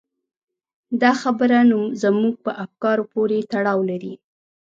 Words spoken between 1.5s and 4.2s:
نو زموږ په افکارو پورې تړاو لري.